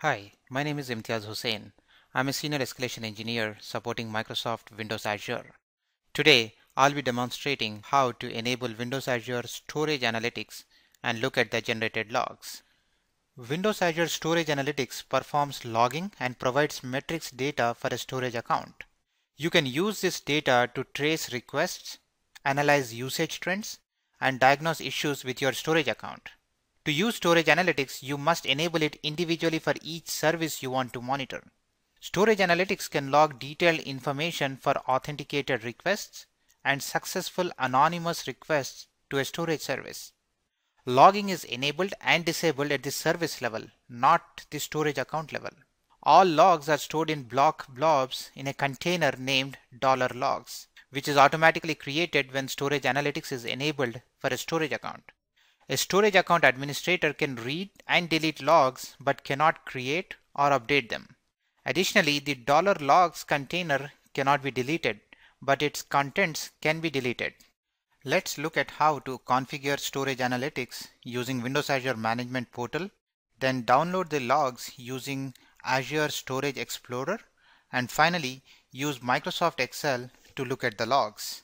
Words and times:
Hi, 0.00 0.32
my 0.50 0.62
name 0.62 0.78
is 0.78 0.90
Imtiaz 0.90 1.24
Hussain. 1.24 1.72
I'm 2.12 2.28
a 2.28 2.32
senior 2.34 2.58
escalation 2.58 3.02
engineer 3.02 3.56
supporting 3.62 4.10
Microsoft 4.10 4.76
Windows 4.76 5.06
Azure. 5.06 5.54
Today, 6.12 6.54
I'll 6.76 6.92
be 6.92 7.00
demonstrating 7.00 7.82
how 7.82 8.12
to 8.12 8.30
enable 8.30 8.74
Windows 8.74 9.08
Azure 9.08 9.44
Storage 9.46 10.02
Analytics 10.02 10.64
and 11.02 11.22
look 11.22 11.38
at 11.38 11.50
the 11.50 11.62
generated 11.62 12.12
logs. 12.12 12.62
Windows 13.38 13.80
Azure 13.80 14.08
Storage 14.08 14.48
Analytics 14.48 15.02
performs 15.08 15.64
logging 15.64 16.12
and 16.20 16.38
provides 16.38 16.84
metrics 16.84 17.30
data 17.30 17.74
for 17.74 17.88
a 17.88 17.96
storage 17.96 18.34
account. 18.34 18.84
You 19.38 19.48
can 19.48 19.64
use 19.64 20.02
this 20.02 20.20
data 20.20 20.70
to 20.74 20.84
trace 20.92 21.32
requests, 21.32 21.96
analyze 22.44 22.92
usage 22.92 23.40
trends, 23.40 23.78
and 24.20 24.38
diagnose 24.40 24.82
issues 24.82 25.24
with 25.24 25.40
your 25.40 25.54
storage 25.54 25.88
account. 25.88 26.28
To 26.86 26.92
use 26.92 27.16
Storage 27.16 27.46
Analytics, 27.46 28.00
you 28.00 28.16
must 28.16 28.46
enable 28.46 28.80
it 28.80 29.00
individually 29.02 29.58
for 29.58 29.74
each 29.82 30.08
service 30.08 30.62
you 30.62 30.70
want 30.70 30.92
to 30.92 31.02
monitor. 31.02 31.42
Storage 31.98 32.38
Analytics 32.38 32.88
can 32.88 33.10
log 33.10 33.40
detailed 33.40 33.80
information 33.80 34.56
for 34.56 34.76
authenticated 34.88 35.64
requests 35.64 36.26
and 36.64 36.80
successful 36.80 37.50
anonymous 37.58 38.28
requests 38.28 38.86
to 39.10 39.18
a 39.18 39.24
storage 39.24 39.62
service. 39.62 40.12
Logging 40.84 41.28
is 41.28 41.42
enabled 41.42 41.92
and 42.00 42.24
disabled 42.24 42.70
at 42.70 42.84
the 42.84 42.92
service 42.92 43.42
level, 43.42 43.64
not 43.88 44.46
the 44.50 44.60
storage 44.60 44.98
account 44.98 45.32
level. 45.32 45.50
All 46.04 46.24
logs 46.24 46.68
are 46.68 46.78
stored 46.78 47.10
in 47.10 47.24
block 47.24 47.66
blobs 47.66 48.30
in 48.36 48.46
a 48.46 48.54
container 48.54 49.12
named 49.18 49.58
$logs, 49.82 50.68
which 50.90 51.08
is 51.08 51.16
automatically 51.16 51.74
created 51.74 52.32
when 52.32 52.46
Storage 52.46 52.84
Analytics 52.84 53.32
is 53.32 53.44
enabled 53.44 54.00
for 54.20 54.28
a 54.28 54.38
storage 54.38 54.70
account. 54.70 55.10
A 55.68 55.76
storage 55.76 56.14
account 56.14 56.44
administrator 56.44 57.12
can 57.12 57.34
read 57.34 57.70
and 57.88 58.08
delete 58.08 58.40
logs 58.40 58.94
but 59.00 59.24
cannot 59.24 59.64
create 59.64 60.14
or 60.34 60.50
update 60.50 60.90
them. 60.90 61.16
Additionally, 61.64 62.20
the 62.20 62.36
$logs 62.80 63.24
container 63.24 63.92
cannot 64.14 64.42
be 64.42 64.52
deleted, 64.52 65.00
but 65.42 65.62
its 65.62 65.82
contents 65.82 66.50
can 66.60 66.78
be 66.78 66.88
deleted. 66.88 67.34
Let's 68.04 68.38
look 68.38 68.56
at 68.56 68.70
how 68.70 69.00
to 69.00 69.18
configure 69.26 69.80
Storage 69.80 70.18
Analytics 70.18 70.86
using 71.02 71.42
Windows 71.42 71.68
Azure 71.68 71.96
Management 71.96 72.52
Portal, 72.52 72.88
then 73.40 73.64
download 73.64 74.10
the 74.10 74.20
logs 74.20 74.70
using 74.76 75.34
Azure 75.64 76.10
Storage 76.10 76.56
Explorer, 76.56 77.18
and 77.72 77.90
finally 77.90 78.44
use 78.70 79.00
Microsoft 79.00 79.58
Excel 79.58 80.08
to 80.36 80.44
look 80.44 80.62
at 80.62 80.78
the 80.78 80.86
logs. 80.86 81.42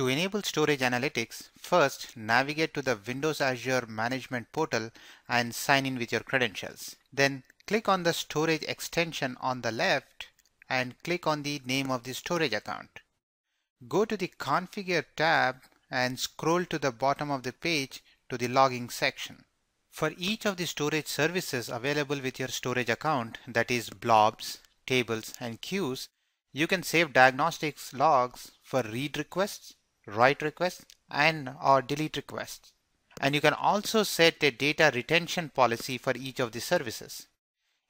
To 0.00 0.08
enable 0.08 0.42
Storage 0.42 0.80
Analytics, 0.80 1.50
first 1.58 2.16
navigate 2.16 2.72
to 2.72 2.80
the 2.80 2.98
Windows 3.06 3.38
Azure 3.38 3.84
Management 3.86 4.50
Portal 4.50 4.90
and 5.28 5.54
sign 5.54 5.84
in 5.84 5.98
with 5.98 6.10
your 6.10 6.22
credentials. 6.22 6.96
Then 7.12 7.42
click 7.66 7.86
on 7.86 8.02
the 8.02 8.14
storage 8.14 8.62
extension 8.62 9.36
on 9.42 9.60
the 9.60 9.70
left 9.70 10.28
and 10.70 10.94
click 11.02 11.26
on 11.26 11.42
the 11.42 11.60
name 11.66 11.90
of 11.90 12.04
the 12.04 12.14
storage 12.14 12.54
account. 12.54 13.00
Go 13.88 14.06
to 14.06 14.16
the 14.16 14.32
Configure 14.38 15.04
tab 15.16 15.64
and 15.90 16.18
scroll 16.18 16.64
to 16.64 16.78
the 16.78 16.92
bottom 16.92 17.30
of 17.30 17.42
the 17.42 17.52
page 17.52 18.02
to 18.30 18.38
the 18.38 18.48
logging 18.48 18.88
section. 18.88 19.44
For 19.90 20.14
each 20.16 20.46
of 20.46 20.56
the 20.56 20.66
storage 20.66 21.08
services 21.08 21.68
available 21.68 22.20
with 22.22 22.38
your 22.38 22.48
storage 22.48 22.88
account, 22.88 23.36
that 23.46 23.70
is 23.70 23.90
blobs, 23.90 24.60
tables, 24.86 25.34
and 25.38 25.60
queues, 25.60 26.08
you 26.54 26.66
can 26.66 26.82
save 26.84 27.12
diagnostics 27.12 27.92
logs 27.92 28.52
for 28.62 28.80
read 28.80 29.18
requests, 29.18 29.74
write 30.06 30.42
requests, 30.42 30.84
and 31.10 31.54
or 31.62 31.82
delete 31.82 32.16
requests. 32.16 32.72
And 33.20 33.34
you 33.34 33.40
can 33.40 33.54
also 33.54 34.02
set 34.02 34.42
a 34.42 34.50
data 34.50 34.90
retention 34.94 35.50
policy 35.50 35.98
for 35.98 36.12
each 36.16 36.40
of 36.40 36.52
the 36.52 36.60
services. 36.60 37.26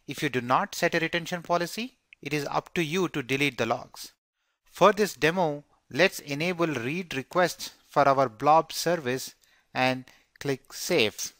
If 0.06 0.22
you 0.22 0.28
do 0.28 0.40
not 0.40 0.74
set 0.74 0.94
a 0.94 0.98
retention 0.98 1.42
policy, 1.42 1.98
it 2.20 2.34
is 2.34 2.46
up 2.50 2.74
to 2.74 2.82
you 2.82 3.08
to 3.08 3.22
delete 3.22 3.58
the 3.58 3.66
logs. 3.66 4.12
For 4.64 4.92
this 4.92 5.14
demo, 5.14 5.64
let's 5.90 6.18
enable 6.20 6.66
read 6.66 7.14
requests 7.14 7.70
for 7.86 8.08
our 8.08 8.28
blob 8.28 8.72
service 8.72 9.34
and 9.72 10.04
click 10.38 10.72
Save. 10.72 11.32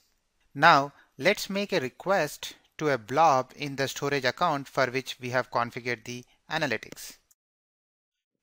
Now 0.55 0.93
let's 1.19 1.51
make 1.51 1.73
a 1.73 1.81
request 1.81 2.55
to 2.79 2.91
a 2.91 2.99
blob 2.99 3.53
in 3.57 3.77
the 3.77 3.89
storage 3.89 4.25
account 4.25 4.69
for 4.69 4.87
which 4.87 5.19
we 5.21 5.31
have 5.31 5.51
configured 5.51 6.05
the 6.05 6.25
analytics. 6.51 7.19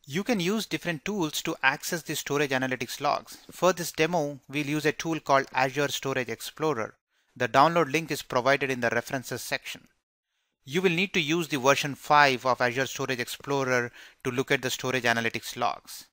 You 0.10 0.24
can 0.24 0.40
use 0.40 0.66
different 0.66 1.04
tools 1.04 1.42
to 1.42 1.58
access 1.62 2.02
the 2.02 2.16
storage 2.16 2.52
analytics 2.52 3.02
logs. 3.02 3.40
For 3.52 3.74
this 3.74 3.92
demo, 3.92 4.40
we'll 4.48 4.66
use 4.66 4.86
a 4.86 4.94
tool 4.94 5.20
called 5.20 5.48
Azure 5.54 5.90
Storage 5.90 6.30
Explorer. 6.30 6.96
The 7.36 7.50
download 7.50 7.92
link 7.92 8.10
is 8.10 8.22
provided 8.22 8.72
in 8.72 8.80
the 8.80 8.90
references 8.90 9.42
section. 9.42 9.90
You 10.64 10.82
will 10.82 10.92
need 10.92 11.14
to 11.14 11.20
use 11.20 11.50
the 11.50 11.60
version 11.60 11.94
5 11.94 12.46
of 12.46 12.62
Azure 12.62 12.86
Storage 12.86 13.20
Explorer 13.20 13.92
to 14.24 14.32
look 14.32 14.50
at 14.50 14.62
the 14.62 14.70
storage 14.70 15.04
analytics 15.04 15.58
logs. 15.58 16.06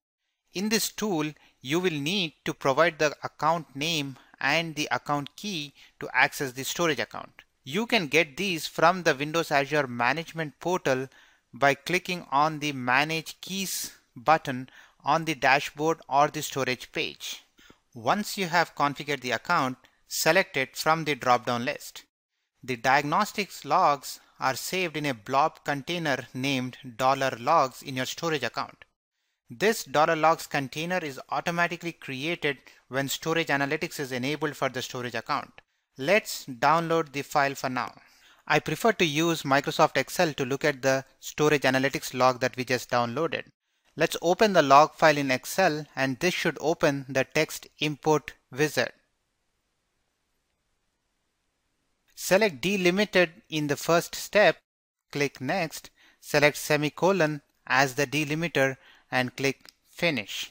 In 0.55 0.71
this 0.71 0.91
tool, 0.91 1.33
you 1.61 1.79
will 1.79 1.93
need 1.93 2.33
to 2.47 2.53
provide 2.53 2.99
the 2.99 3.15
account 3.23 3.77
name 3.77 4.17
and 4.41 4.75
the 4.75 4.89
account 4.91 5.37
key 5.37 5.73
to 6.01 6.09
access 6.13 6.51
the 6.51 6.65
storage 6.65 6.99
account. 6.99 7.43
You 7.63 7.87
can 7.87 8.09
get 8.09 8.37
these 8.37 8.67
from 8.67 9.05
the 9.05 9.15
Windows 9.15 9.53
Azure 9.53 9.87
Management 9.87 10.59
Portal 10.59 11.09
by 11.55 11.75
clicking 11.75 12.27
on 12.31 12.59
the 12.59 12.73
Manage 12.73 13.41
Keys 13.41 13.93
button 14.17 14.69
on 15.05 15.25
the 15.25 15.35
dashboard 15.35 16.01
or 16.09 16.29
the 16.29 16.43
storage 16.43 16.91
page. 16.93 17.45
Once 17.95 18.37
you 18.37 18.49
have 18.49 18.75
configured 18.75 19.21
the 19.21 19.31
account, 19.31 19.79
select 20.09 20.57
it 20.57 20.77
from 20.77 21.05
the 21.05 21.15
drop-down 21.15 21.65
list. 21.65 22.05
The 22.63 22.77
diagnostics 22.77 23.65
logs 23.65 24.19
are 24.41 24.57
saved 24.57 24.97
in 24.97 25.07
a 25.07 25.15
blob 25.15 25.65
container 25.65 26.27
named 26.35 26.77
$logs 26.99 27.83
in 27.83 27.97
your 27.97 28.07
storage 28.07 28.43
account. 28.43 28.85
This 29.49 29.87
$logs 29.87 30.49
container 30.49 30.99
is 30.99 31.21
automatically 31.29 31.93
created 31.93 32.59
when 32.89 33.09
storage 33.09 33.47
analytics 33.49 34.01
is 34.01 34.11
enabled 34.11 34.57
for 34.57 34.69
the 34.69 34.83
storage 34.83 35.15
account. 35.15 35.61
Let's 35.97 36.47
download 36.47 37.13
the 37.13 37.23
file 37.23 37.55
for 37.55 37.69
now. 37.69 37.95
I 38.47 38.59
prefer 38.59 38.93
to 38.93 39.05
use 39.05 39.43
Microsoft 39.43 39.97
Excel 39.97 40.35
to 40.35 40.45
look 40.45 40.65
at 40.65 40.83
the 40.83 41.05
storage 41.19 41.63
analytics 41.63 42.13
log 42.13 42.41
that 42.41 42.57
we 42.57 42.65
just 42.65 42.91
downloaded. 42.91 43.45
Let's 43.97 44.17
open 44.21 44.53
the 44.53 44.63
log 44.63 44.95
file 44.95 45.17
in 45.17 45.31
Excel 45.31 45.87
and 45.97 46.19
this 46.19 46.35
should 46.35 46.59
open 46.61 47.07
the 47.09 47.25
text 47.25 47.67
import 47.79 48.35
wizard. 48.51 48.93
Select 52.15 52.61
delimited 52.61 53.43
in 53.49 53.69
the 53.69 53.77
first 53.77 54.15
step, 54.15 54.59
click 55.11 55.41
next, 55.41 55.91
select 56.21 56.57
semicolon 56.57 57.43
as 57.67 57.95
the 57.95 58.07
delimiter 58.07 58.77
and 59.11 59.37
click 59.37 59.71
Finish. 59.89 60.51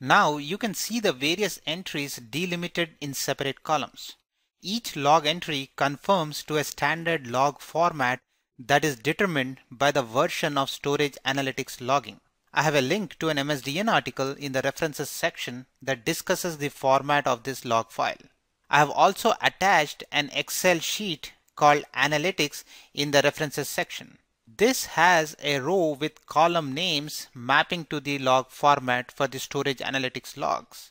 Now 0.00 0.38
you 0.38 0.56
can 0.56 0.72
see 0.72 1.00
the 1.00 1.12
various 1.12 1.60
entries 1.66 2.16
delimited 2.16 2.96
in 3.00 3.12
separate 3.12 3.62
columns. 3.62 4.16
Each 4.62 4.94
log 4.94 5.24
entry 5.24 5.70
conforms 5.76 6.42
to 6.44 6.58
a 6.58 6.64
standard 6.64 7.26
log 7.26 7.60
format 7.60 8.20
that 8.58 8.84
is 8.84 8.96
determined 8.96 9.60
by 9.70 9.90
the 9.90 10.02
version 10.02 10.58
of 10.58 10.68
Storage 10.68 11.16
Analytics 11.24 11.80
logging. 11.80 12.20
I 12.52 12.62
have 12.62 12.74
a 12.74 12.82
link 12.82 13.18
to 13.20 13.30
an 13.30 13.38
MSDN 13.38 13.90
article 13.90 14.32
in 14.32 14.52
the 14.52 14.60
references 14.60 15.08
section 15.08 15.66
that 15.80 16.04
discusses 16.04 16.58
the 16.58 16.68
format 16.68 17.26
of 17.26 17.44
this 17.44 17.64
log 17.64 17.90
file. 17.90 18.20
I 18.68 18.78
have 18.78 18.90
also 18.90 19.32
attached 19.40 20.04
an 20.12 20.28
Excel 20.34 20.80
sheet 20.80 21.32
called 21.56 21.84
Analytics 21.94 22.64
in 22.92 23.12
the 23.12 23.22
references 23.22 23.68
section. 23.68 24.18
This 24.46 24.84
has 24.86 25.36
a 25.42 25.60
row 25.60 25.96
with 25.98 26.26
column 26.26 26.74
names 26.74 27.28
mapping 27.32 27.86
to 27.86 27.98
the 27.98 28.18
log 28.18 28.50
format 28.50 29.10
for 29.10 29.26
the 29.26 29.38
storage 29.38 29.78
analytics 29.78 30.36
logs. 30.36 30.90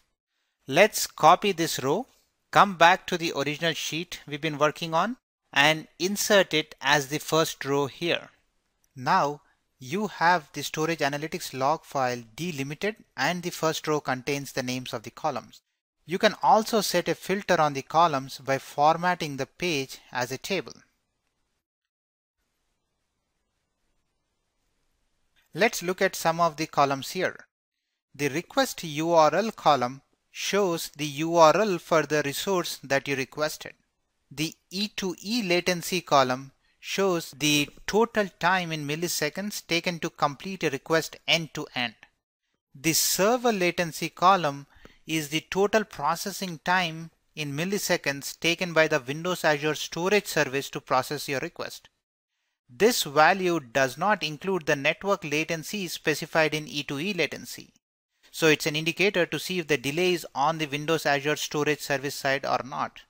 Let's 0.65 1.05
copy 1.05 1.51
this 1.51 1.83
row, 1.83 2.07
come 2.51 2.75
back 2.75 3.05
to 3.07 3.17
the 3.17 3.33
original 3.35 3.73
sheet 3.73 4.21
we've 4.27 4.41
been 4.41 4.57
working 4.57 4.93
on 4.93 5.17
and 5.53 5.87
insert 5.97 6.53
it 6.53 6.75
as 6.81 7.07
the 7.07 7.19
first 7.19 7.63
row 7.65 7.87
here. 7.87 8.29
Now 8.95 9.41
you 9.79 10.07
have 10.07 10.49
the 10.53 10.63
storage 10.63 10.99
analytics 10.99 11.57
log 11.57 11.85
file 11.85 12.23
delimited 12.35 12.97
and 13.15 13.43
the 13.43 13.49
first 13.49 13.87
row 13.87 14.01
contains 14.01 14.51
the 14.51 14.63
names 14.63 14.93
of 14.93 15.03
the 15.03 15.11
columns. 15.11 15.61
You 16.05 16.17
can 16.17 16.35
also 16.41 16.81
set 16.81 17.07
a 17.07 17.15
filter 17.15 17.61
on 17.61 17.73
the 17.73 17.83
columns 17.83 18.39
by 18.39 18.57
formatting 18.57 19.37
the 19.37 19.45
page 19.45 19.99
as 20.11 20.31
a 20.31 20.37
table. 20.37 20.73
Let's 25.53 25.81
look 25.81 26.01
at 26.01 26.15
some 26.15 26.39
of 26.39 26.57
the 26.57 26.67
columns 26.67 27.11
here. 27.11 27.47
The 28.13 28.29
request 28.29 28.79
URL 28.79 29.55
column 29.55 30.01
shows 30.31 30.89
the 30.95 31.19
URL 31.21 31.79
for 31.79 32.03
the 32.03 32.21
resource 32.23 32.79
that 32.83 33.07
you 33.07 33.15
requested. 33.15 33.73
The 34.31 34.55
E2E 34.71 35.47
latency 35.47 36.01
column 36.01 36.51
shows 36.79 37.31
the 37.31 37.69
total 37.87 38.27
time 38.39 38.71
in 38.71 38.87
milliseconds 38.87 39.65
taken 39.65 39.99
to 39.99 40.09
complete 40.09 40.63
a 40.63 40.69
request 40.69 41.17
end 41.27 41.53
to 41.53 41.67
end. 41.75 41.95
The 42.73 42.93
server 42.93 43.51
latency 43.51 44.09
column 44.09 44.67
is 45.05 45.29
the 45.29 45.41
total 45.49 45.83
processing 45.83 46.59
time 46.63 47.11
in 47.35 47.55
milliseconds 47.55 48.39
taken 48.39 48.73
by 48.73 48.87
the 48.87 48.99
Windows 48.99 49.43
Azure 49.43 49.75
Storage 49.75 50.27
Service 50.27 50.69
to 50.69 50.79
process 50.79 51.27
your 51.27 51.39
request. 51.39 51.89
This 52.69 53.03
value 53.03 53.59
does 53.59 53.97
not 53.97 54.21
include 54.21 54.67
the 54.67 54.75
network 54.75 55.23
latency 55.23 55.87
specified 55.87 56.53
in 56.53 56.67
E2E 56.67 57.17
latency. 57.17 57.73
So 58.31 58.47
it's 58.47 58.65
an 58.65 58.75
indicator 58.75 59.25
to 59.25 59.39
see 59.39 59.59
if 59.59 59.67
the 59.67 59.77
delay 59.77 60.13
is 60.13 60.25
on 60.35 60.57
the 60.57 60.67
Windows 60.67 61.05
Azure 61.05 61.35
Storage 61.35 61.81
Service 61.81 62.15
side 62.15 62.45
or 62.45 62.59
not. 62.63 63.01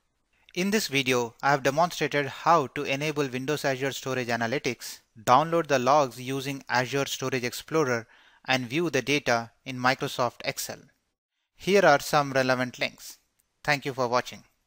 In 0.55 0.71
this 0.71 0.87
video, 0.87 1.35
I 1.43 1.51
have 1.51 1.63
demonstrated 1.63 2.25
how 2.25 2.67
to 2.67 2.83
enable 2.83 3.27
Windows 3.27 3.63
Azure 3.63 3.91
Storage 3.91 4.29
Analytics, 4.29 4.99
download 5.23 5.67
the 5.67 5.77
logs 5.77 6.19
using 6.19 6.63
Azure 6.67 7.05
Storage 7.05 7.43
Explorer, 7.43 8.07
and 8.45 8.67
view 8.67 8.89
the 8.89 9.01
data 9.01 9.51
in 9.63 9.77
Microsoft 9.77 10.41
Excel. 10.43 10.79
Here 11.55 11.85
are 11.85 11.99
some 11.99 12.33
relevant 12.33 12.79
links. 12.79 13.19
Thank 13.63 13.85
you 13.85 13.93
for 13.93 14.07
watching. 14.07 14.43